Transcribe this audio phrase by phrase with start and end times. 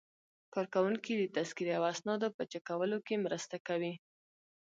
[0.53, 3.93] کارکوونکي د تذکرې او اسنادو په چک کولو کې مرسته کوي.